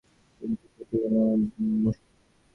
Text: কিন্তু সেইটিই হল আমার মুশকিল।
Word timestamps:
কিন্তু 0.41 0.65
সেইটিই 0.73 0.99
হল 1.03 1.15
আমার 1.23 1.37
মুশকিল। 1.83 2.11